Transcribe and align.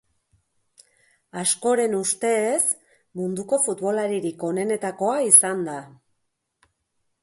Askoren 1.41 1.93
ustez, 1.99 2.57
munduko 3.21 3.63
futbolaririk 3.69 4.49
onenetakoa 4.53 5.17
izan 5.31 5.67
da. 5.71 5.81